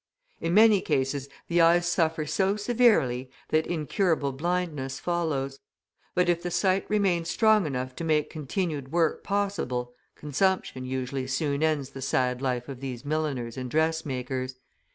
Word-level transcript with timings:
In 0.39 0.55
many 0.55 0.81
cases 0.81 1.29
the 1.47 1.61
eyes 1.61 1.87
suffer, 1.87 2.25
so 2.25 2.55
severely 2.55 3.29
that 3.49 3.67
incurable 3.67 4.31
blindness 4.31 4.99
follows; 4.99 5.59
but 6.15 6.27
if 6.27 6.41
the 6.41 6.49
sight 6.49 6.89
remains 6.89 7.29
strong 7.29 7.67
enough 7.67 7.95
to 7.97 8.03
make 8.03 8.27
continued 8.27 8.91
work 8.91 9.23
possible, 9.23 9.93
consumption 10.15 10.85
usually 10.85 11.27
soon 11.27 11.61
ends 11.61 11.91
the 11.91 12.01
sad 12.01 12.41
life 12.41 12.67
of 12.67 12.79
these 12.79 13.05
milliners 13.05 13.57
and 13.57 13.69
dressmakers. 13.69 14.55